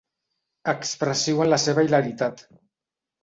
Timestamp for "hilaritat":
1.87-2.45